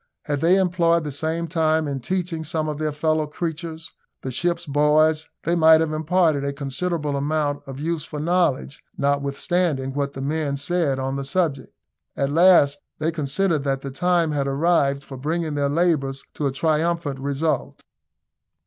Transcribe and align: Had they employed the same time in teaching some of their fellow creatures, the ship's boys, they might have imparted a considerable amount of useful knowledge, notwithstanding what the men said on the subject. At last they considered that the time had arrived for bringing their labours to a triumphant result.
Had 0.23 0.41
they 0.41 0.55
employed 0.57 1.03
the 1.03 1.11
same 1.11 1.47
time 1.47 1.87
in 1.87 1.99
teaching 1.99 2.43
some 2.43 2.67
of 2.67 2.79
their 2.79 2.91
fellow 2.91 3.27
creatures, 3.27 3.91
the 4.23 4.31
ship's 4.31 4.65
boys, 4.65 5.29
they 5.43 5.53
might 5.55 5.79
have 5.79 5.93
imparted 5.93 6.43
a 6.43 6.51
considerable 6.53 7.15
amount 7.15 7.61
of 7.67 7.79
useful 7.79 8.19
knowledge, 8.19 8.83
notwithstanding 8.97 9.93
what 9.93 10.13
the 10.13 10.21
men 10.23 10.57
said 10.57 10.97
on 10.97 11.17
the 11.17 11.23
subject. 11.23 11.71
At 12.17 12.31
last 12.31 12.79
they 12.97 13.11
considered 13.11 13.63
that 13.65 13.81
the 13.81 13.91
time 13.91 14.31
had 14.31 14.47
arrived 14.47 15.03
for 15.03 15.17
bringing 15.17 15.53
their 15.53 15.69
labours 15.69 16.23
to 16.33 16.47
a 16.47 16.51
triumphant 16.51 17.19
result. 17.19 17.83